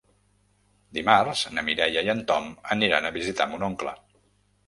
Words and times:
Dimarts 0.97 1.43
na 1.57 1.65
Mireia 1.67 2.03
i 2.07 2.09
en 2.15 2.23
Tom 2.31 2.49
aniran 2.77 3.09
a 3.09 3.13
visitar 3.21 3.47
mon 3.53 3.67
oncle. 3.71 3.93